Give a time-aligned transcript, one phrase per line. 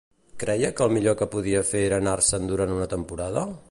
[0.43, 3.51] Creia que el millor que podia fer era anar-se'n durant una temporada?